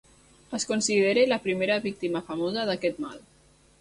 [0.57, 3.21] Es considera la primera víctima famosa d'aquest mal.